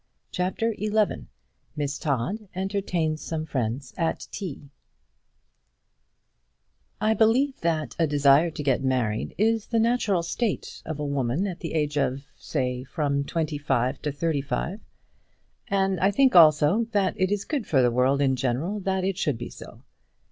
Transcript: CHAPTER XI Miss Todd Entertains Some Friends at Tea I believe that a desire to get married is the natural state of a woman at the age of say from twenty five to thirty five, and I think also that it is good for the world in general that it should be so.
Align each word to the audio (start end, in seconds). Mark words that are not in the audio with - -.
CHAPTER 0.31 0.73
XI 0.79 1.27
Miss 1.75 1.99
Todd 1.99 2.49
Entertains 2.55 3.21
Some 3.21 3.45
Friends 3.45 3.93
at 3.95 4.27
Tea 4.31 4.71
I 6.99 7.13
believe 7.13 7.61
that 7.61 7.95
a 7.99 8.07
desire 8.07 8.49
to 8.49 8.63
get 8.63 8.83
married 8.83 9.35
is 9.37 9.67
the 9.67 9.77
natural 9.79 10.23
state 10.23 10.81
of 10.87 10.99
a 10.99 11.05
woman 11.05 11.45
at 11.45 11.59
the 11.59 11.73
age 11.75 11.99
of 11.99 12.25
say 12.35 12.83
from 12.83 13.25
twenty 13.25 13.59
five 13.59 14.01
to 14.01 14.11
thirty 14.11 14.41
five, 14.41 14.79
and 15.67 15.99
I 15.99 16.09
think 16.09 16.35
also 16.35 16.85
that 16.93 17.13
it 17.21 17.31
is 17.31 17.45
good 17.45 17.67
for 17.67 17.83
the 17.83 17.91
world 17.91 18.23
in 18.23 18.35
general 18.35 18.79
that 18.79 19.03
it 19.03 19.19
should 19.19 19.37
be 19.37 19.51
so. 19.51 19.83